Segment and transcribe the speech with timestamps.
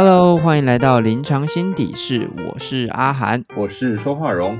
[0.00, 4.56] Hello，欢迎来到临床心底室，我是阿涵，我是说话荣，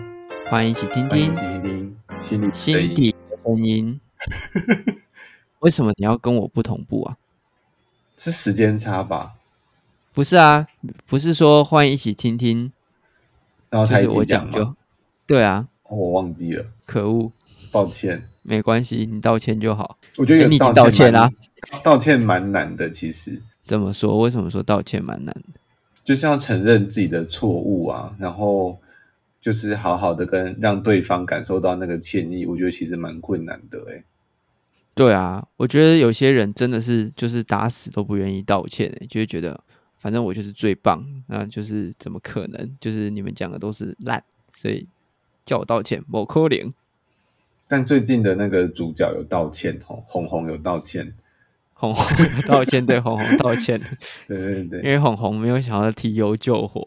[0.50, 4.00] 欢迎一起听听一起听听心里心底的声音。
[5.62, 7.14] 为什么你要跟我不同步啊？
[8.16, 9.34] 是时间差吧？
[10.12, 10.66] 不是啊，
[11.06, 12.72] 不是说欢迎一起听听，
[13.70, 14.74] 然后他一就是我起讲就
[15.24, 17.30] 对啊，哦我忘记了，可恶，
[17.70, 18.24] 抱歉。
[18.42, 19.98] 没关系，你道歉就好。
[20.16, 21.30] 我觉得有诶你已经道歉蛮啦
[21.84, 24.18] 道歉蛮难的，其实怎么说？
[24.18, 25.60] 为什么说道歉蛮难的？
[26.02, 28.80] 就是要承认自己的错误啊，然后
[29.38, 34.02] 就是好好的跟让对方感受到那个歉意，我觉得其实蛮困难的哎、
[34.94, 39.62] 对啊，我觉得有些人真的是就是打死都不愿意道歉、欸，就会觉得
[39.98, 42.76] 反正我就是最棒，那就是怎么可能？
[42.80, 44.88] 就是你们讲的都是烂，所以
[45.44, 46.72] 叫我道歉，某可能。
[47.68, 51.14] 但最近的那个主角有道歉，红红红有道歉，
[51.78, 53.80] 红红道歉，对红红道歉，
[54.26, 56.80] 对对对因为红红没有想要提油救火。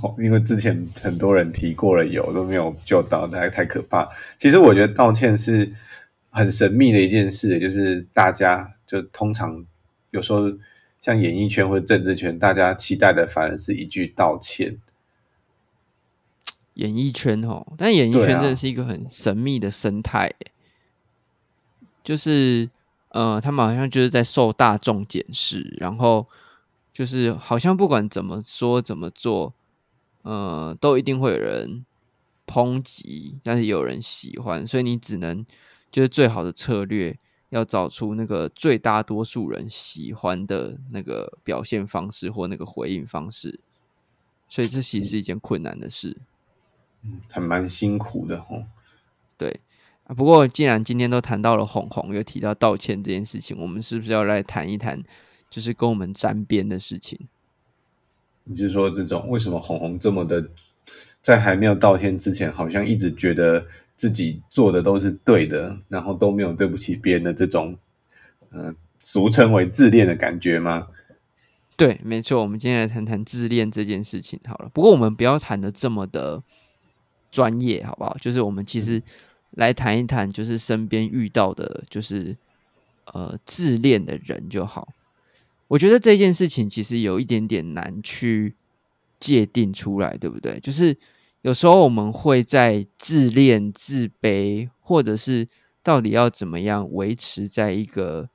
[0.00, 4.08] 哦因为之前很多人提过了油都没有救到，太太可怕。
[4.38, 5.70] 其实我觉得道歉是
[6.30, 9.64] 很神秘的一件事，就是大家就通常
[10.10, 10.50] 有时候
[11.00, 14.78] 像演艺圈或者政治圈，大家期待的反而是一句道歉。
[16.74, 20.50] 演艺圈哦，但演艺圈真的是一个很神秘的生态欸，
[22.02, 22.70] 就是
[23.12, 26.26] 呃，他们好像就是在受大众检视，然后
[26.92, 29.54] 就是好像不管怎么说怎么做，
[30.22, 31.84] 呃，都一定会有人
[32.46, 35.44] 抨击，但是也有人喜欢，所以你只能
[35.90, 37.18] 就是最好的策略，
[37.50, 43.60] 要找出那个最大多数人喜欢的那个表现方式或那个回应方式，
[44.48, 46.16] 所以这其实是一件困难的事。
[47.30, 48.64] 还蛮辛苦的吼。
[49.36, 49.60] 对
[50.04, 55.02] 啊，不过既然今天都谈到了红红，又提到道歉这件事情，我们是不是要来谈一谈，
[55.48, 57.18] 就是跟我们沾边的事情？
[58.44, 60.44] 你是说这种为什么红红这么的，
[61.20, 67.78] 在还没有道歉之前，好像一直觉得自己做的都是对的，然后都没有对不起别人的这种，
[68.50, 70.88] 呃，俗称为自恋的感觉吗？
[71.76, 74.70] 对，没错，我们今天来谈谈自恋这件事情好了。
[74.74, 76.42] 不过我们不要谈的这么的
[77.30, 78.16] 专业，好不好？
[78.20, 79.00] 就是我们其实
[79.52, 82.36] 来谈一谈，就是身边遇到的，就是
[83.06, 84.88] 呃自恋的人就好。
[85.68, 88.54] 我觉得这件事情其实有一点点难去
[89.18, 90.60] 界定出来，对不对？
[90.60, 90.96] 就是
[91.40, 95.48] 有时候我们会在自恋、自卑，或者是
[95.82, 98.28] 到底要怎么样维持在一个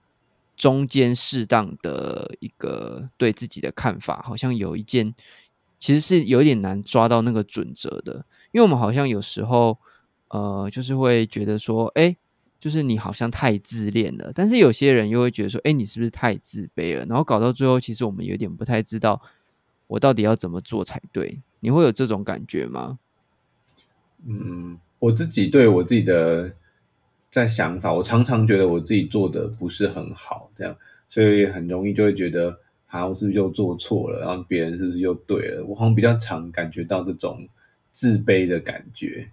[0.55, 5.13] 中间适当的一个对自己的看法，好像有一件
[5.77, 9.77] 其实是有点难抓到那个准则的，因为我们好像有时候
[10.29, 12.15] 呃，就是会觉得说，哎，
[12.59, 17.05] 就是你好像太自恋了，但是有些人又会觉得说，哎，你是不是太自卑了？
[17.05, 19.21] 然后搞到最后，其实我们有点不太知道
[19.87, 21.39] 我到底要怎么做才对。
[21.59, 22.99] 你会有这种感觉吗？
[24.25, 26.53] 嗯，我自己对我自己的
[27.29, 30.75] 在想法，我常常觉得我自己做的不是很好，这样，
[31.07, 34.19] 所以很容易就会觉得，啊，我是不是又做错了？
[34.19, 35.63] 然后别人是不是又对了？
[35.65, 37.47] 我好像比较常感觉到这种
[37.91, 39.29] 自卑的感觉。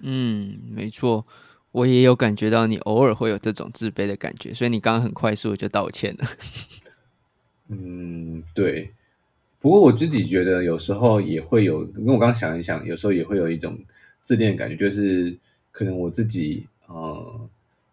[0.00, 1.26] 嗯，没错，
[1.72, 6.26] 我也有感觉到你偶尔会有这种自卑的感觉，所以你刚刚很快速的就道歉了。
[7.68, 8.90] 嗯，对。
[9.58, 13.78] 不过我自己觉得有时候也会有，因为我刚刚想一想，有时候也会有一种
[14.22, 15.38] 自恋感觉，就是
[15.70, 17.48] 可能我自己呃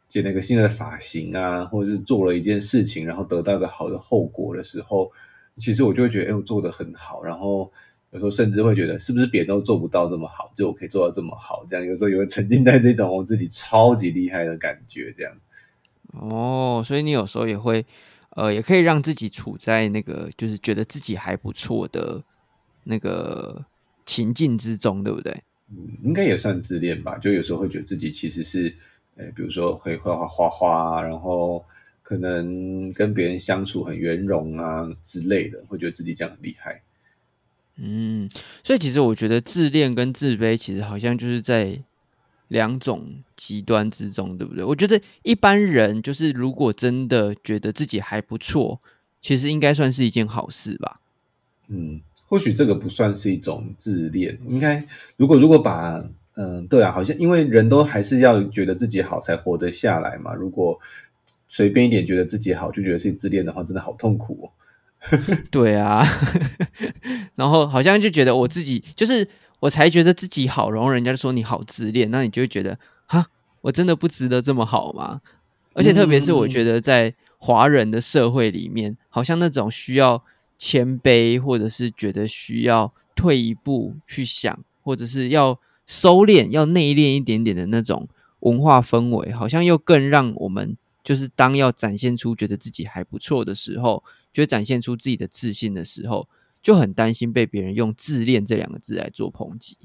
[0.07, 5.11] 剪了一个新的发型啊，或者是做了一件事情，然后得到一个好的后果的时候，
[5.57, 7.69] 其实我就会觉得，哎，我做的很好，然后
[8.11, 11.65] 有时候甚至会觉得，是不是别人都做不到这么好，就我可以做到这么好？
[11.67, 15.33] 这样有时候也会沉浸在这种我自己超级厉害的感觉，这样。
[16.13, 17.85] 哦，所以你有时候也会，
[18.29, 22.23] 呃，也可以让自己处在那个就是觉得自己还不错的
[22.85, 23.65] 那个
[24.05, 25.43] 情境之中，对不对？
[25.69, 27.17] 嗯，应该也算自恋吧。
[27.17, 28.73] 就有时候会觉得自己其实是，
[29.17, 31.63] 呃，比如说会画画画画啊，然后
[32.01, 36.81] 可能跟别人相处很圆融啊之类的，会觉得自己这样很厉害。
[37.77, 38.29] 嗯，
[38.63, 41.79] 所以其实我觉得自恋跟自卑其实好像就是在
[42.47, 44.63] 两种极端之中，对不对？
[44.63, 48.79] 我觉得一般人就是如果真的觉得自己还不错，
[49.21, 51.01] 其实应该算是一件好事吧。
[51.67, 54.83] 嗯，或许这个不算是一种自恋，应该
[55.17, 56.03] 如果如果把
[56.39, 60.33] 嗯，对啊，好像因为人都还是要觉得自己好才活得下来嘛。
[60.33, 60.79] 如果
[61.47, 64.45] 随便一点觉得自己好就觉得是自恋的话，真的好痛苦哦。
[65.51, 66.05] 对啊，
[67.35, 69.27] 然后好像就觉得我自己就是
[69.59, 73.27] 我才觉得自己好，然后人家说你好自恋，那你就会觉得哈，
[73.61, 75.21] 我真的不值得这么好吗？
[75.73, 80.23] 而且特别是我觉得在华人的社会里面，好好像那种需要
[80.57, 88.07] 谦卑，或者是觉得需要退一步去想，或者是要收敛、要内敛一点点的那种
[88.41, 94.03] 文化氛围，好像又更让我们就是当要展现出觉得自己还不错的时候，
[94.37, 96.29] 觉得展现出自己的自信的时候，
[96.61, 99.75] 就很担心被别人用自恋这两个字来做抨击。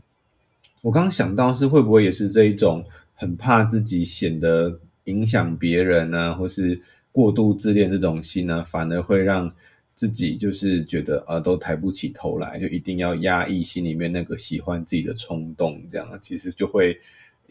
[0.82, 2.84] 我刚刚想到是会不会也是这一种
[3.14, 9.50] 很怕自己显得影响别人呢，或是过度自恋这种心呢，反而会让
[9.94, 17.00] 自己就是觉得呃都抬不起头来，就一定要压抑心里面那个喜欢自己的冲动，这样其实就会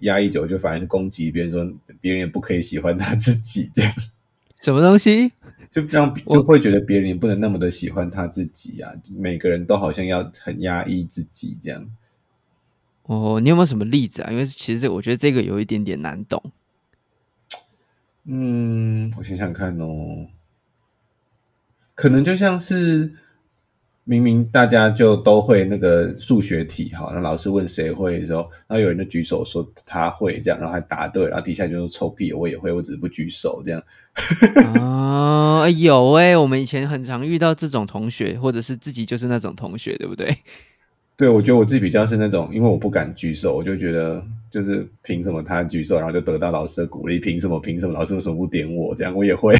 [0.01, 3.91] 压抑久，就反而攻击别人，说别人也不可以喜欢他自己这样。
[4.61, 5.31] 什么东西？
[5.71, 11.89] 就让就会觉得别人也不能那么的喜欢他自己啊，每个人都好像要很压抑自己这样。
[13.03, 14.29] 哦，你有没有什么例子啊？
[14.29, 16.43] 因为其实我觉得这个有一点点难懂。
[18.25, 20.27] 嗯，我想想看哦，
[21.95, 23.15] 可能就像是
[24.03, 33.81] 明明大家就都会那个数学题哈，那老师问谁会的时候，然后有人就举手说他会这样，然后还答对，然后底下就说臭屁，我也会，我只是不举手这样。
[34.75, 40.35] 啊，有哎，我们以前很常遇到这种同学，或者是自己就是那种同学，对不对？
[41.15, 47.19] 对，我觉得我自己比较是那种，因为我不敢举手，我就觉得就是凭什么他举手，然后就得到老师的鼓励？
[47.19, 47.59] 凭什么？
[47.59, 48.95] 凭什么老师为什么不点我？
[48.95, 49.53] 这样我也会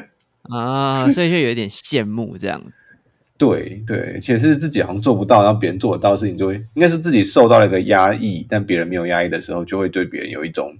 [0.48, 2.60] 啊，所以就有一点羡慕这样。
[3.38, 10.76] 对对，且是自己好像做不到，然后别人做得到的事情，就会应该是自己受到了一个压抑，但别人没有压抑的时候，就会对别人有一种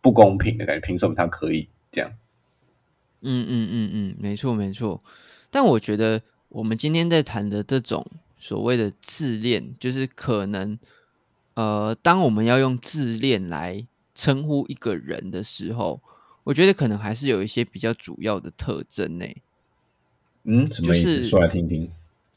[0.00, 0.86] 不公平的感觉。
[0.86, 2.10] 凭什么他可以这样？
[3.22, 5.02] 嗯嗯嗯嗯，没错没错。
[5.50, 8.06] 但我觉得我们今天在谈的这种。
[8.40, 10.78] 所谓的自恋，就是可能，
[11.54, 13.84] 呃，当我们要用自恋来
[14.14, 16.00] 称呼一个人的时候，
[16.44, 19.26] 我觉得可能还是有一些比较主要的特征呢。
[20.48, 21.22] 嗯，什么意思？
[21.22, 21.90] 说来听听。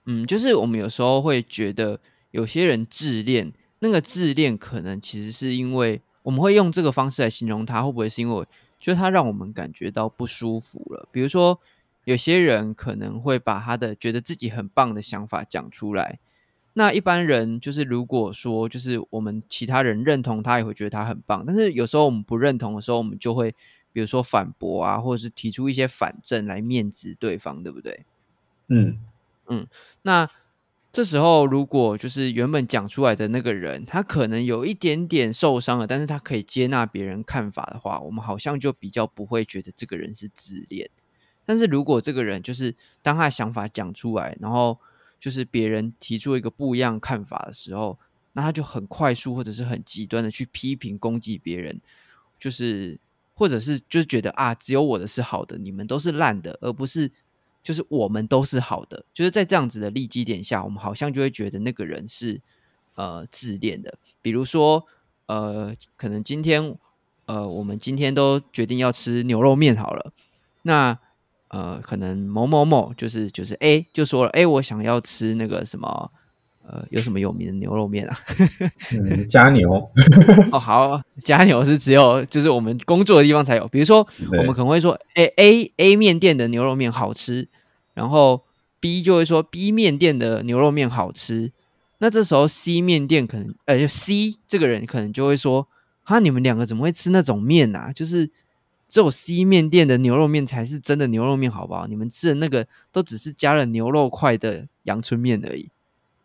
[0.06, 2.00] 嗯，就是我们有时候会觉得
[2.31, 8.46] 有些人自恋，那个自恋可能其实是因为我们会用这个方式来形容他，会不会是因为
[8.80, 11.08] 就他让我们感觉到不舒服了？
[11.12, 11.60] 比如说。
[12.06, 16.18] 有些人可能会把他的觉得自己很棒的想法讲出来，
[16.74, 21.44] 那一般人就是如果说就是我们其他人认同他，也会觉得他很棒。
[21.46, 23.54] 但是有时候我们不认同的时候，我们就会
[23.93, 28.05] 比如说反驳啊，或者是提出一些反证来面质对方，对不对？
[28.67, 28.97] 嗯
[29.47, 29.67] 嗯。
[30.03, 30.29] 那
[30.91, 40.89] 这时候如果就是原本讲出来的那个人，他可能有一点点受伤了，但是他可以接纳别人看法的话，我们好像就比较不会觉得这个人是自恋。
[41.45, 44.77] 但是如果这个人就是当他的想法讲出来，然后
[45.19, 47.97] 就是别人提出一个不一样看法的时候，
[48.33, 51.81] 那他就很快速或者是很极端的去批评攻击别人，
[52.39, 52.99] 就是
[53.41, 57.11] 或者是就是觉得啊，只有我的是好的，你们都是烂的，而不是
[57.63, 59.03] 就是我们都是好的。
[59.11, 62.39] 就是在这样子的利基点下，我们好像就会觉得那个人是
[62.93, 63.97] 呃自恋的。
[64.21, 64.85] 比如说
[65.25, 66.77] 呃，可能今天
[67.25, 70.13] 呃，我们今天都决定要吃牛肉面好了，
[70.61, 70.99] 那。
[71.53, 76.09] 呃，可能某某某就是就是 A 就说了，哎，我想要吃那个什么，
[76.71, 78.18] 呃，有什么有名的牛肉面啊？
[78.95, 79.69] 嗯，加牛。
[80.53, 83.68] 哦，好，加牛是只有就是我们工作的地方才有。
[83.68, 84.07] 比如说，
[84.38, 87.50] 我们可能会说，哎，A A 面店的牛肉面好吃，
[87.94, 88.45] 然后
[88.79, 91.51] B 就会说 B 面店的牛肉面好吃。
[91.98, 95.67] 那这时候 C 面店可能，呃，C 这个人可能就会说，
[96.03, 97.91] 哈，你们两个怎么会吃那种面啊？
[97.91, 98.31] 就是。
[98.93, 101.88] 只有 C 面店的牛肉面才是真的牛肉面，好不好？
[101.88, 105.69] 你们吃的那个都只是加了牛肉块的阳春面而已。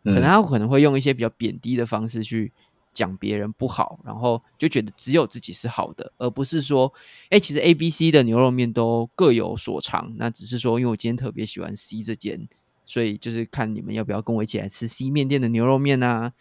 [0.07, 2.51] 可能他可能会用一些比较贬低的方式去
[2.93, 6.91] 讲别人不好，然后就觉得只有自己是好的，而不是说，
[7.29, 10.13] 哎，其实 A、B、C 的牛肉面都各有所长。
[10.17, 12.47] 那只是说，因为我今天特别喜欢 C 这间，
[12.85, 16.33] 所以就是看你们要不要跟我一起来吃 C 面店的牛肉面啊？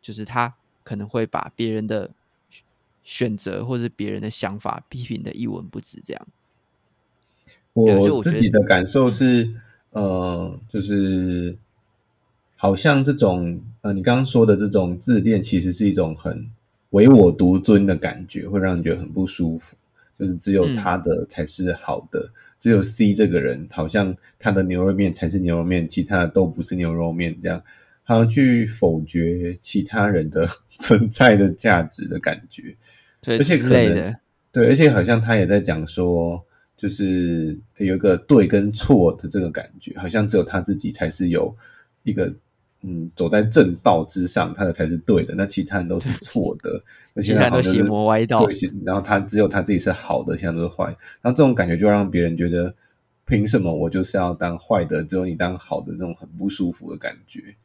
[0.00, 2.10] 就是他可能会把别人的。
[3.06, 6.26] 选择或者别人的想法批评的一文不值，这样。
[7.74, 9.54] 我自己的感受是，
[9.90, 11.54] 呃，就是
[12.64, 16.50] 好像这种呃，你刚刚说的这种自恋，其实是一种很
[16.92, 19.76] 唯我独尊的感觉，会让人觉得很不舒服。
[20.18, 22.26] 就是只有他的才是好的，
[22.58, 27.62] 只有 C 这个人，好像他的牛肉面才是牛肉面，其他的都不是牛肉面，这样
[28.02, 32.74] 好像去否决其他人的存在的价值的感觉。
[33.26, 34.16] 而且可能
[34.50, 36.42] 对，而且好像他也在讲说，
[36.78, 41.54] 就是有一个对跟错的这个感觉，好像只有他自己才是有
[42.04, 42.32] 一个
[42.86, 46.82] 嗯走在正道之上，他的才是对的，那其他人都是错的，
[47.14, 48.44] 那其他人都邪魔歪道。
[48.44, 50.84] 对，然后他只有他自己是好的，其他都是坏。
[51.22, 52.74] 然后这种感觉就让别人觉得
[53.24, 57.56] 凭什么我就是要当坏的，只有你当好的那种很不舒服的感觉。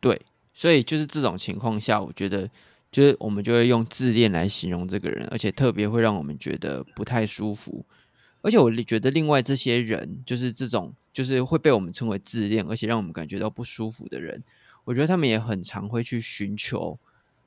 [0.00, 0.20] 对，
[0.52, 2.50] 所以就是这种情况下，我觉得
[2.92, 7.82] 就是我们就会用自恋来形容这个人，而且特别会让我们觉得不太舒服。
[8.44, 14.42] 而且我觉得另外这些人，就是这种就是会被我们称为自恋，而且让我们感觉到不舒服的人，
[14.84, 16.98] 我觉得他们也很常会去寻求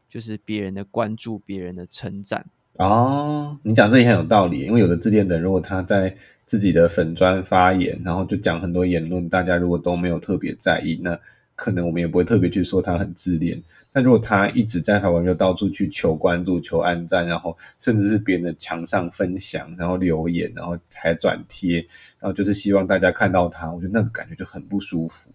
[0.10, 2.44] 就是别人的关注、别人的称赞。
[2.78, 11.20] 哦，你讲这也很有道理，因为有的自恋的人，如果他在自己的粉砖发言，然后就讲很多言论，大家如果都没有特别在意，那。
[11.60, 13.60] 可能我们也不会特别去说他很自恋，
[13.98, 21.78] 但如果他一直在台湾，就到处去求关注、求按赞，然后甚至是别人的墙上分享，然后留言，然后还转贴，
[22.20, 25.32] 然后就是希望大家看到他，我觉得那个感觉就很不舒服。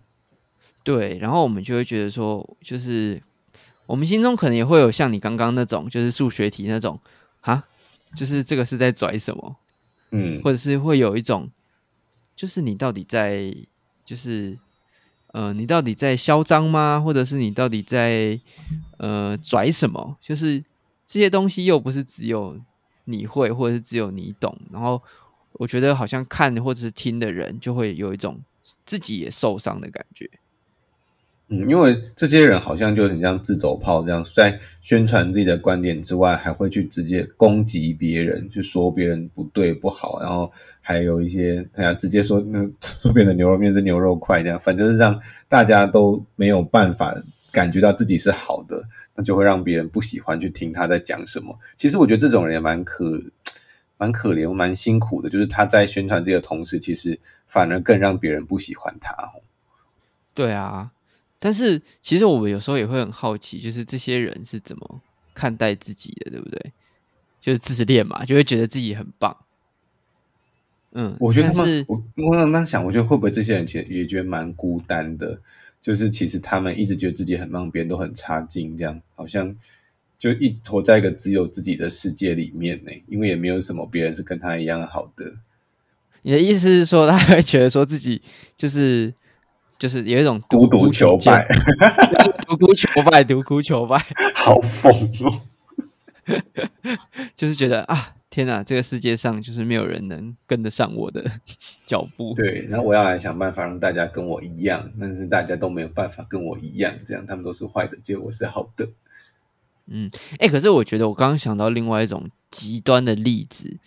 [0.84, 3.20] 对，然后我们就会觉得说，就是
[3.86, 7.00] 我们心中可能也会有像你刚刚那种，就是数学题那种
[7.40, 7.64] 啊，
[8.14, 9.56] 就是这个是在拽什么？
[10.12, 11.50] 嗯，或者是会有一种，
[12.36, 13.52] 就是你到底在
[14.04, 14.56] 就是。
[15.32, 17.00] 呃，你到底在嚣张吗？
[17.04, 18.38] 或者是你到底在
[18.98, 20.16] 呃拽什么？
[20.20, 20.62] 就是
[21.06, 22.58] 这些东西又不是只有
[23.04, 24.56] 你会，或者是只有你懂。
[24.70, 25.02] 然后
[25.54, 28.40] 我觉得好像看或者是听的人，就会有一种
[28.86, 30.30] 自己也受伤的感觉。
[31.48, 47.14] 嗯，因为这些人好像就很像自走炮这样，在宣传自己的观点之外，还会去直接攻击别人，去说别人不对不好，然后还有一些哎呀，直接说那 说别人的牛肉面是牛肉块这样，反正是让大家都没有办法
[47.52, 48.82] 感觉到自己是好的，
[49.14, 51.58] 那就会让别人不喜欢去听他在讲什么。
[51.76, 53.20] 其实我觉得这种人也蛮可
[53.98, 59.14] 蛮可怜，蛮辛苦的，就是他在宣传这个同时，其实反而更让别人不喜欢他。
[60.32, 60.92] 对啊。
[61.44, 65.00] 但是其实我们有时候也会很好奇，就是这些人是怎么
[65.34, 66.72] 看待自己的，对不对？
[67.40, 69.36] 就是自恋嘛，就会觉得自己很棒。
[70.92, 75.40] 嗯，我觉得他们，我我刚刚想，我觉得会不会这些人其实也觉得蛮孤单的？
[75.80, 79.52] 就是其实他们一直觉得自己很棒，别人都很差劲，这样好像
[80.20, 82.92] 就一活在一个只有自己的世界里面呢。
[83.08, 85.34] 因为也没有什么别人是跟他一样好的。
[86.22, 88.22] 你的意思是说，他会觉得说自己
[88.56, 89.12] 就是？
[89.82, 91.44] 就是有一种孤独求败，
[92.46, 93.98] 独孤求败，独孤求败，
[94.32, 94.92] 好疯
[95.24, 95.42] 哦！
[97.34, 101.28] 就是觉得啊，天哪，这个世界上就是没有人能跟得上我的
[101.84, 102.32] 脚步。
[102.36, 108.88] 对，然后我要来想办法让大家跟我一样，但是大家都没有办法跟我一样，这样他们都是坏的，结果我是好的。
[109.88, 110.08] 嗯，
[110.38, 113.78] 哎，可是我觉得我刚刚想到另外一种极端的例子，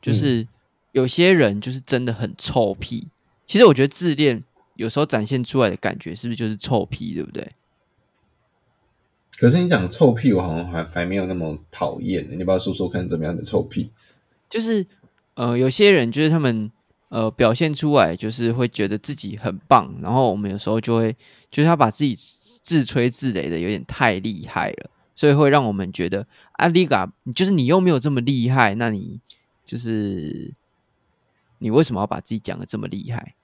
[0.00, 0.48] 就是
[0.92, 3.08] 有些人就是真的很臭屁。
[3.46, 4.42] 其实我觉得自恋。
[4.74, 7.50] 有时候展现出来的感觉是不是就是臭屁，对不对？
[9.38, 12.28] 可是你讲臭屁，我好像还还没有那么讨厌。
[12.30, 13.90] 你不要说说看怎么样的臭屁？
[14.48, 14.86] 就是
[15.34, 16.70] 呃，有些人就是他们
[17.08, 21.16] 呃表现出来，就是会觉得自己很棒，然后我们有时候就会
[21.50, 22.16] 就是他把自己
[22.62, 26.26] 自吹自擂的有点太厉害了，所以会让我们觉得
[26.58, 29.18] 阿丽嘎，就是你又没有这么厉害，那你
[29.66, 30.54] 就是
[31.58, 33.34] 你为什么要把自己讲的这么厉害？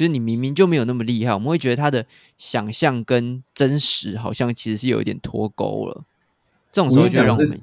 [0.00, 2.06] 就是你明明就没有那么厉害，我们会觉得他的
[2.38, 6.04] 想象跟真实好像其实是有一点脱钩了。
[6.72, 7.60] 这种时候就让我们，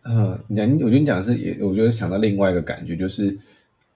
[0.00, 3.36] 呃，你我觉得你讲的是也，我觉得想到另外一个感觉，就是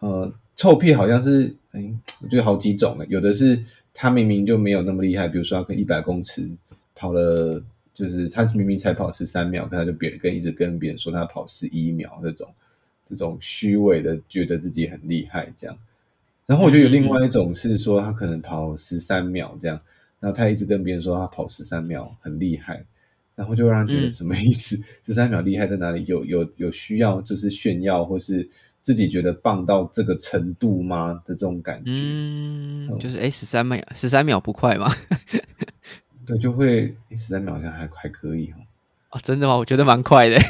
[0.00, 1.82] 呃，臭屁好像是，哎，
[2.20, 3.58] 我觉得好几种有的是
[3.94, 6.46] 他明明就没有那么厉害，比如说他跟一百公尺
[6.94, 12.46] 跑了，就是他明明才跑十三秒，可他就别人跟一直跟别人说他跑十一秒，这种
[13.08, 15.74] 这种虚伪的觉得自己很厉害这样。
[16.50, 19.80] 然后我觉得有另外一种是说，他可能跑十三秒这样，
[20.18, 22.84] 然后他一直跟别人说他跑十三秒很厉害，
[23.36, 24.76] 然后就让人觉得什么意思？
[25.06, 26.04] 十三秒厉害在哪里？
[26.06, 28.48] 有有有需要就是炫耀或是
[28.80, 31.22] 自己觉得棒到这个程度吗？
[31.24, 34.92] 的这种感觉，嗯，就是哎，十三秒十三秒不快吗？
[36.26, 38.56] 对，就会十三秒好像还还可以哦。
[39.12, 39.54] 哦，真的吗？
[39.56, 40.36] 我觉得蛮快的。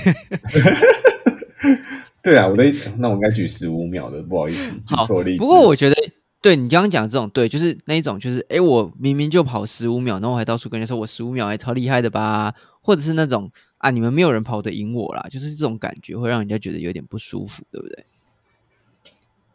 [2.23, 2.65] 对啊，我的
[2.99, 5.39] 那我应该举十五秒的，不好意思，举错例。
[5.39, 5.97] 不过我觉得，
[6.43, 18.05] 对你刚刚讲这种，对，就是那一种，就是哎，我明明就跑十五秒，然后我还到处跟人家说我十五秒还超厉害的吧，或者是那种啊，你们没有人跑得赢我啦，就是这种感觉会让人家觉得有点不舒服，对不对？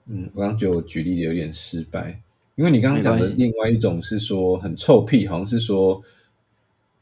[0.07, 2.19] 嗯，我刚觉得我举例的有点失败，
[2.55, 6.01] 因为你刚刚讲的另外一种是说很臭屁，好像是说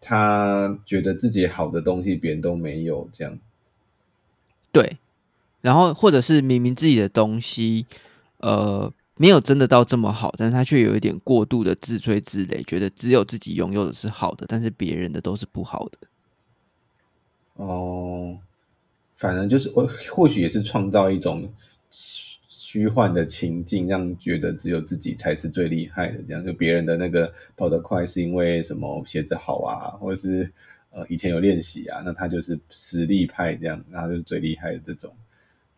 [0.01, 3.39] 他觉得自己好的东西别人都没有这样，
[4.73, 4.97] 对。
[5.63, 7.85] 然后，或者是明明自己的东西，
[8.39, 15.97] 呃，没有真的到这么好，但是他却有一点过度的自吹自擂，觉得只有自己拥有的是好的，但是别人的都是不好的。
[17.55, 18.37] 哦，
[19.15, 21.49] 反正就是我或许也是创造一种
[21.89, 26.21] 虚幻的情境，让觉得只有自己才是最厉害的。
[26.27, 30.51] 这样就别人的那个跑得快是因为什么鞋子好啊，或者是
[30.89, 35.15] 呃以前有练习啊，那他就是实力派这样，他就是最厉害的这种。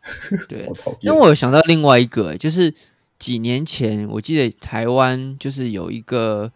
[0.47, 0.99] 对好讨厌。
[1.01, 2.73] 因为我有想到另外一个、就是
[3.17, 6.51] 几年前我记得台湾就是有一个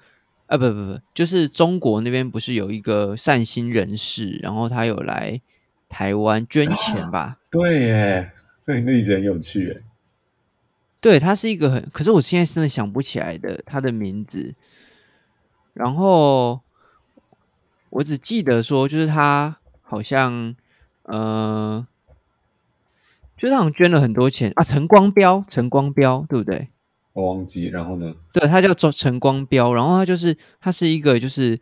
[0.48, 5.40] 啊，不不不，就是中国那边不是有一个善心人士，然后他有来
[5.88, 7.38] 台湾捐钱吧？
[7.50, 9.84] 对耶，这个例子很有趣耶。
[11.02, 14.54] 对，他是一个很，可是我现在真的想不起来的他的名字。
[15.74, 16.60] 然后
[17.90, 20.54] 我只记得说，就是他好像，
[21.04, 21.88] 呃，
[23.40, 26.68] 就是好像捐了很多钱啊，陈光标，陈光标，对不对？
[27.14, 28.14] 我忘记，然后呢？
[28.32, 31.60] 对，他叫做陈光标，然后他就是他是一个就是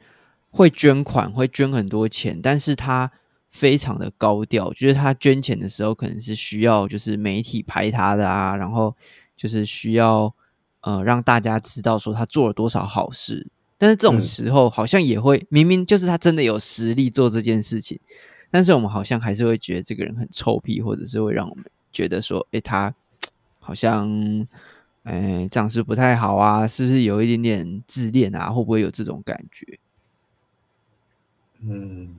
[0.49, 3.09] 会捐款，会捐很多钱，但是他
[3.49, 8.95] 非常的高调，就是他捐钱的时候可能是需要就是媒体拍他的啊，然后
[9.35, 10.33] 就是需要
[10.81, 17.99] 呃让大家知道说他做了多少好事，但是这种嗯时候好像也会明明就是他真的有实力做这件事情，
[18.51, 22.93] 但是我们好像还是会觉得这个人很臭屁，或者是会让我们觉得说，诶，他
[23.59, 24.47] 好像。
[25.03, 28.49] 哎，这样是不太好啊，是不是有一点点自恋啊？
[28.49, 29.79] 会不会有这种感觉？
[31.61, 32.13] 嗯，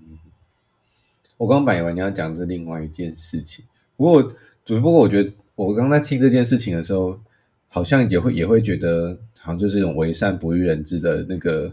[1.36, 3.62] 我刚本以为你要讲的是另外一件事情，
[3.94, 4.22] 不过
[4.64, 7.20] 只不过我觉得我刚在听这件事情的时候，
[7.68, 11.70] 好像也会也会觉得，好像就是一种为善不欲人知的那个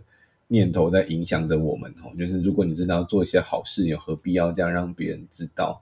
[0.48, 2.12] 念头在影响着我们哦。
[2.18, 5.82] 就是如果你真的要做一些好事，有何必要这样让别人知道？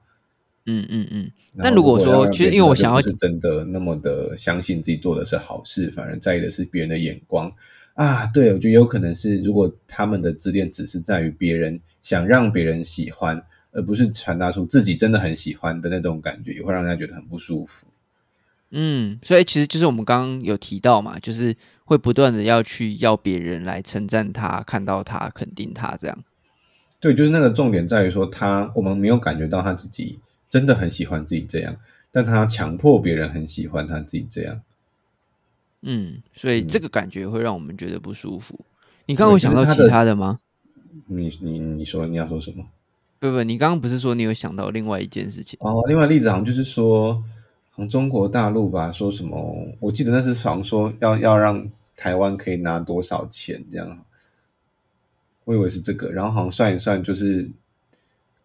[0.65, 1.31] 嗯嗯嗯。
[1.53, 7.51] 然后但如果说其实因为我想要是真的那么的相信自己做的是好事，反而在意的是别人的眼光
[7.95, 8.25] 啊。
[8.27, 17.85] 对，我觉得有可能是，如果他们的自恋只是在于别人想让别人喜欢，而不是传达出自己真的很喜欢的那种感觉，也会让人家觉得很不舒服。
[18.71, 21.55] 嗯，所以其实就是我们刚刚有提到嘛，就是
[21.85, 26.23] 会不断的要去要别人来称赞他、看到他、肯定他这样。
[26.99, 30.19] 对，就是那个重点在于说他，我们没有感觉到他自己
[30.49, 31.75] 真的很喜欢自己这样，
[32.11, 34.61] 但他强迫别人很喜欢他自己这样。
[35.81, 38.57] 嗯，所以嗯这个感觉会让我们觉得不舒服。
[39.05, 40.39] 你刚刚有想到其他的他的吗？
[41.07, 42.63] 你你你说你要说什么？
[43.19, 45.57] 不不，你刚刚不是说你有想到另外一件事情？
[45.61, 47.21] 哦，另外例子好像就是说，
[47.75, 49.67] 好像中国大陆吧，说什么？
[49.79, 54.05] 我记得那是好像说要要让台湾可以拿多少钱这样，
[55.45, 57.49] 我以为是这个，然后好像算一算，就是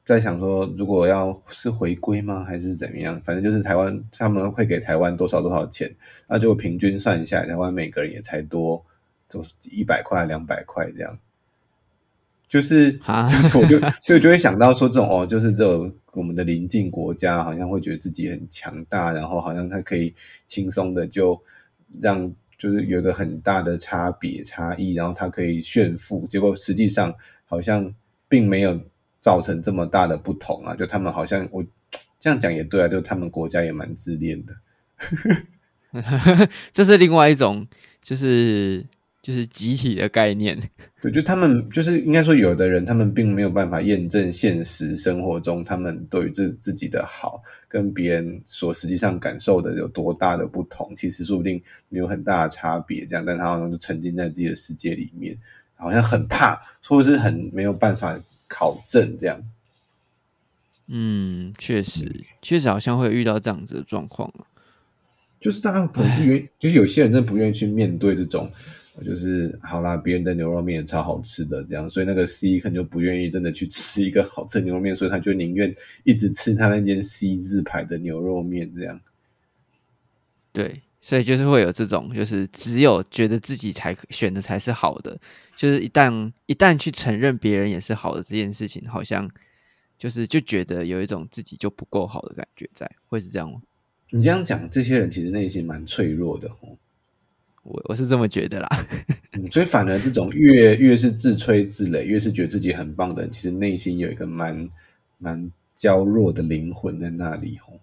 [0.02, 3.20] 在想说，如果要是回归吗，还是怎么样？
[3.20, 5.94] 反正就是台湾他们会给台湾多少多少钱，
[6.26, 8.82] 那就平均算一下，台湾每个人也才多
[9.28, 11.18] 都一百块、两百块这样。
[12.48, 20.12] 就是啊就是，我就 就就会想到说，这种哦，就是这种我们的邻近国家，好像会觉得自己很强大，然后好像他可以
[20.44, 21.40] 轻松的就
[22.00, 27.94] 让就是有一个很大的差别差异，然后他可以炫富，结果实际上好像
[28.28, 28.78] 并没有
[29.20, 31.64] 造成这么大的不同啊，就他们好像我
[32.18, 34.54] 这样讲也对啊，就他们国家也蛮自恋的，
[36.72, 37.66] 这是另外一种，
[38.02, 38.84] 就是
[39.28, 40.58] 就是集体的概念。
[41.02, 55.36] 对，就他们就是应该说，有的人他们并没有办法验证现实生活中他们对于自自己的好跟别人所实际上感受的有多大的不同，其实说不定没有很大的差别，这样，但他好像就沉浸在自己的世界里面，
[55.76, 59.38] 好像很怕，或者是很没有办法考证这样。
[60.86, 64.48] 嗯，确实，确实好像会遇到这样子的状况啊
[65.38, 68.50] 就是大家不不愿，就是有些人真的不愿意去面对这种，
[69.04, 79.00] 就是好啦，别人的牛肉面也超好吃的这样，所以那个 C 可能就不愿意真的去吃一个好吃的牛肉面，所以他就宁愿一直吃他那间 C 字牌的牛肉面这样。
[80.52, 85.18] 对，所以就是会有这种，就是只有觉得自己才选的才是好的，
[85.54, 89.30] 就是一旦一旦去承认别人也是好的这件事情，好像
[89.96, 93.60] 就是就觉得有一种自己就不够好的感觉在，会是这样吗？
[94.10, 96.76] 你这样讲，这些人其实内心蛮脆弱的哦。
[97.68, 98.68] 我我是这么觉得啦。
[99.32, 104.68] 嗯，所以反而这种越越是自吹自擂，越是觉得自己很棒的人，其实内心有一个蛮
[105.18, 107.78] 蛮娇弱的灵魂在那里哦。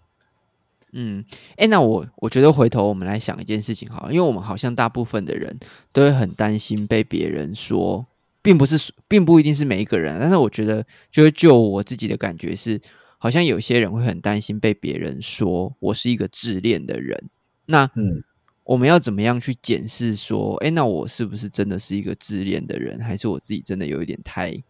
[0.97, 1.23] 嗯，
[1.57, 5.57] 哎，那我我觉得回头我们来想一件事情好了，因为我们好像大部分的人
[5.91, 8.05] 都会很担心被别人说，
[8.41, 12.81] 并不是并不一定是每一个人，但是我觉得就是就我自己的感觉是，
[13.17, 17.21] 好像有些人会很担心被别人说我是一个自恋的人。
[17.65, 18.23] 那嗯，
[18.65, 24.61] 我们要怎么样去检视说，哎，那我是不是真的是一个自恋的人，还是我自己真的有一点太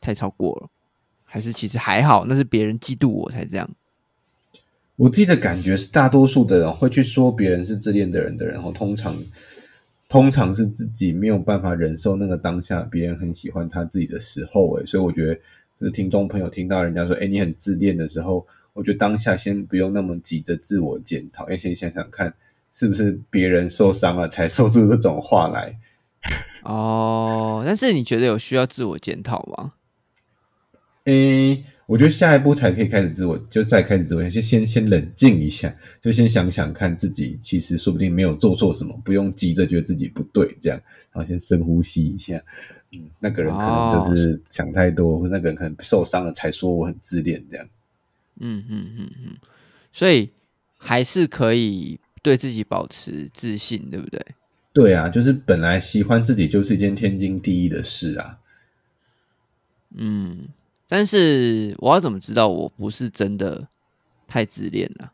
[0.00, 0.68] 太超过了，
[1.24, 3.68] 还是其实还好，那是别人嫉妒我才这样？
[4.96, 9.16] 我自己的感觉是，大多数的人会去说别人是自恋的人的人，后通常
[10.08, 15.34] 通常是自己没有办法忍受那个当下别人很喜欢他自己的时候，哎，所以我觉得，
[15.80, 22.34] 就是听众朋友听到人家说，哎，你很自恋的时候，我觉得当下先不用那么急着自我检讨，要先想想看，
[22.76, 25.78] 是不是别人受伤了才说出这种话来。
[26.62, 29.72] 哦，但是你觉得有需要自我检讨吗？
[31.04, 40.78] 诶，我觉得下一步才可以开始自我，就再开始自我，先先先冷静一下，就先想想看自己其实说不定没有做错什么，不用急着觉得自己不对，这样，
[41.12, 42.42] 然后先深呼吸一下。
[42.92, 47.66] 嗯，那个人可能就是想太多，或那个人可能受伤了才说我很自恋这样。
[48.38, 49.36] 嗯嗯嗯嗯，
[49.92, 50.30] 所以
[50.76, 54.20] 还是可以对自己保持自信，对不对？
[54.72, 58.40] 对啊，就是本来喜欢自己就是一件天经地义的事啊。
[59.94, 60.48] 嗯。
[60.88, 63.68] 但是我要怎么知道我不是真的
[64.26, 65.12] 太自恋了？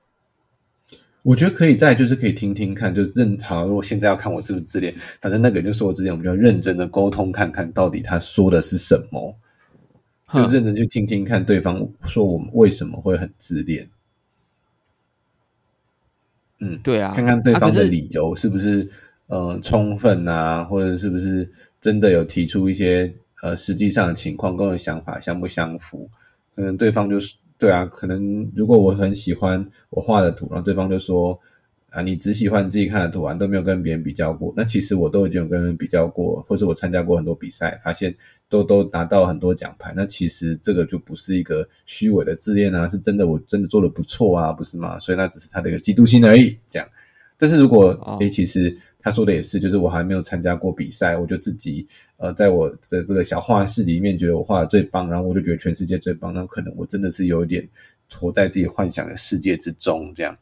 [1.23, 3.67] 我觉得可以再就是可以听听看，就认好。
[3.67, 9.37] 如果现在要看我是不是自恋，反正那个人就说我自恋，我们就要认真的沟通看看到底他说的是什么，
[10.33, 13.89] 就认真去听听看对方说我们为什么会很自恋。
[16.63, 18.89] 嗯，对啊，看看对方的理由是不是
[19.27, 23.13] 呃充分啊，或者是不是真的有提出一些。
[23.43, 26.09] 呃，实际上的情况跟我的想法相不相符？
[26.55, 31.37] 可能对方就是对啊，可能如果我很喜欢我画的图，然后对方就说
[31.93, 34.53] 啊，你只喜欢自己看的图案，都没有跟别人比较过。
[34.57, 38.15] 那其实我都已经有跟人比较过，或者我参加过很多比赛，发现
[38.49, 39.93] 都都拿到很多奖牌。
[39.95, 44.99] 那其实这个就不是一个虚伪的自恋啊，是真的，我真的做的不错啊，不是吗？
[44.99, 46.57] 所以那只是他的一个嫉妒心而已。
[46.71, 46.89] 这样，
[47.37, 48.77] 但是如果诶，其实。
[49.05, 51.85] 他说的也是，就是我还没有参加过比赛，我就自己
[52.19, 56.33] 呃，在我的这个小画室里面，觉得我画的最棒，然后我就觉得全世界最棒。
[56.33, 57.69] 那可能我真的是有一点
[58.15, 60.39] 活在自己幻想的世界之中，这样。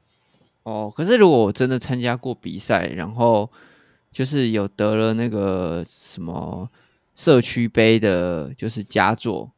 [0.63, 3.51] 哦，可是如果我真的参加过比赛，然后
[4.13, 6.71] 就是有得了那个什么
[7.15, 9.53] 社区杯的，就是佳作，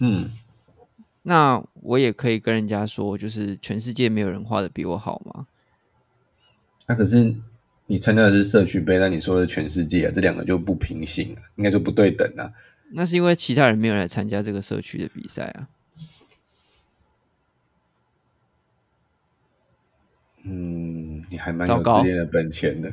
[0.00, 0.30] 嗯，
[1.22, 5.46] 那我也可以跟人家说，就是全世界没有人画的比我好吗？
[6.86, 7.34] 那可是。
[7.86, 12.50] 你参加的是社区杯，那你说的全世界啊，这两个就不平行啊，应该说不对等啊。
[12.94, 15.68] 那是因为其他人没有来参加这个社区的比赛啊。
[20.46, 22.90] 嗯，你还蛮有自恋的本钱的。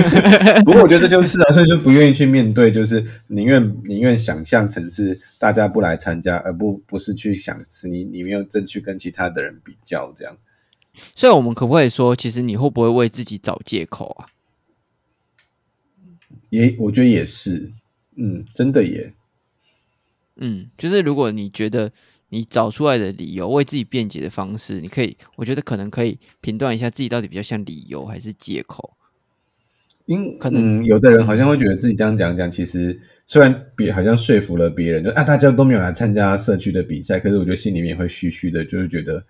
[0.64, 10.36] 不过我觉得就是啊， 所以就不愿意去面对，就是宁愿宁愿想象成是大家不来参加，而不不是去想是你你没有正去跟其他的人比较这样。
[11.14, 14.28] 所以，我们可不可以说，其实你会不会为自己找借口啊？
[16.50, 17.70] 也，我觉得也是。
[18.16, 19.14] 嗯，真的也。
[20.36, 21.90] 嗯，就是如果你觉得
[22.32, 28.94] 你找出来的理由为自己辩解的方式，你可以，我觉得可能可以评断一下自己到底比较像理由还是借口。
[30.06, 39.22] 因可能有的人好像会觉得自己这样讲讲，其实虽然别好像说服了别人，就啊大家都没有来参加社区的比赛，可是我觉得心里面会虚虚的，就是觉得。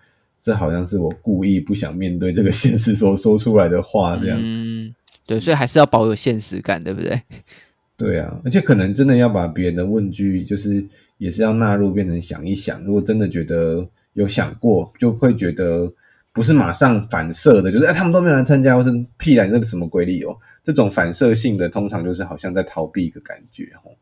[0.45, 4.37] 这好像是我故意不想面对这个现实所说出来的话，这样。
[4.41, 4.93] 嗯，
[5.25, 7.21] 对，所以还是要保有现实感，对不对？
[7.95, 10.85] 对啊，而且可能真的要把别人的问句，就是
[11.23, 12.83] 也是要纳入，变成想一想。
[12.83, 15.91] 如果真的觉得有想过，就会觉得
[16.33, 20.37] 不是马上反射的，就是哎，他们都没有来参加，或是屁来这个什么鬼理由？
[20.63, 23.95] 这种反射性的，通常就是好像在逃避一个感觉，哦。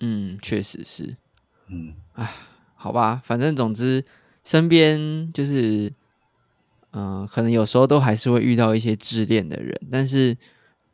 [0.00, 1.16] 嗯，确实是。
[1.68, 2.30] 嗯，哎，
[2.74, 4.02] 好吧，反正总之。
[4.44, 5.90] 身边就是，
[6.92, 10.36] 嗯，可能有时候都还是会遇到一些自恋的人，但是，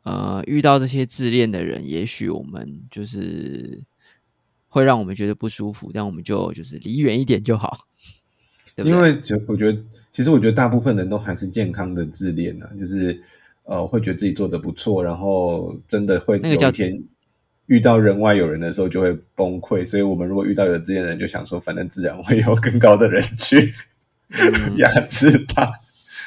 [0.03, 3.81] 呃，遇到这些自恋的人，也许我们就是
[4.71, 7.85] 会让我们觉得不舒服，但我们就就是离远一点就好。
[8.83, 9.77] 因为就我觉得，
[10.11, 13.21] 其实我觉得大部分人都还是健康的自恋呢，就是
[13.65, 17.03] 呃，会觉得自己做的不错，然后真的会有一天。
[17.67, 23.73] 遇到人外有人的时候就会崩溃，所以我们如果遇到有自恋的人，就想说，反正自然会有更高的人去
[24.75, 25.71] 压制他。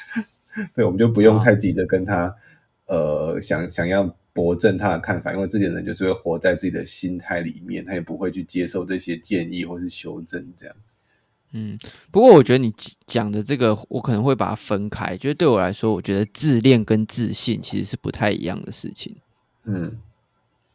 [0.75, 2.35] 对，我们就不用太急着跟他，
[2.87, 10.77] 呃，想想要驳正他的看法，因为这些人就是会活在自己的心态里面，他也不会去接受这些建议或是修正这样。
[11.53, 11.79] 嗯，
[12.11, 12.75] 不过我觉得你
[13.07, 19.17] 讲的这个，我可能会把它分开，就是对我来说，我觉得自恋跟自信其实是不太一样的事情。
[19.65, 19.99] 嗯，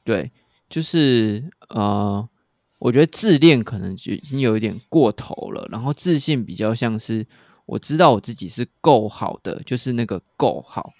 [0.03, 0.31] 对。
[0.69, 2.29] 就是呃，
[2.77, 7.25] 我觉得自恋可能就已经有一点过头了，然后自信比较像是
[7.65, 10.93] 我知道我自己是够好的，就是那个够好，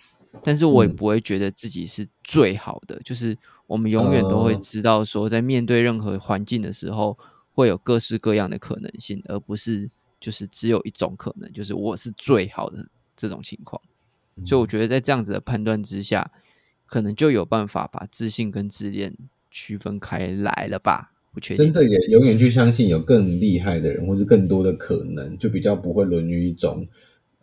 [0.44, 3.00] 但是我也不会觉得自己是最好的。
[3.04, 3.38] 就是
[3.68, 7.18] 我们永远都会知道说，在面对任何环境的时候，
[7.54, 9.90] 会有各式各样的可能性，而不是
[10.20, 13.82] 就是只有一种可能，就是我是最好的这种情况。
[14.46, 16.32] 所以我觉得在这样子的判断之下，
[16.86, 19.14] 可能就有办法把自信跟自恋
[19.52, 21.12] 区分开来了吧？
[21.34, 21.66] 不确定。
[21.66, 26.88] 真的也永远去相信有更厉害的人，或是更多的可能，就比较不会沦于一种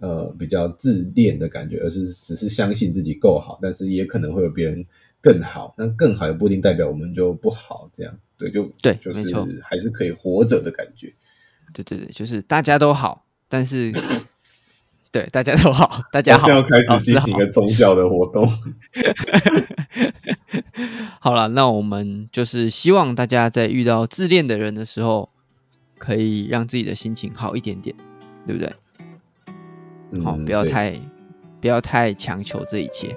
[0.01, 4.85] 呃比较自恋的感觉，而是只是相信自己够好，但是也可能会有别人
[5.21, 5.75] 更好。
[5.79, 11.13] 那更好也不一定代表我们就不好，这样对就对，就是还是可以活着的感觉。
[11.73, 13.93] 对对对，就是大家都好，但是
[15.11, 18.47] 对大家都好，大家好，好像要开始进行一个宗教的活动。
[21.19, 25.31] 好了，那我们就是希望大家在遇到自恋的人的时候，
[25.99, 27.97] 可以让自己的心情好一点点，
[28.47, 28.73] 对不对？
[30.21, 30.95] 嗯好、不要太
[31.61, 33.15] 不要太强求这一切。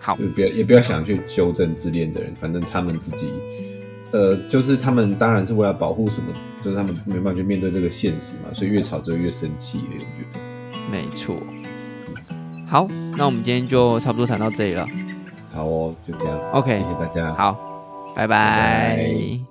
[0.00, 3.28] 好，就不要也不要想去纠正自恋的人，反正他们自己，
[4.12, 6.28] 呃，就是他们当然是为了保护什么，
[6.64, 10.40] 就是他们没办法去面对这个现实嘛，所以越吵就越生气了，我觉得。
[10.90, 11.36] 没错。
[12.66, 12.86] 好，
[13.16, 14.86] 那我们今天就差不多谈到这里了。
[15.52, 16.38] 好哦，就这样。
[16.52, 17.34] OK 谢谢大家。
[17.34, 17.52] 好，
[18.14, 19.47] 拜拜拜拜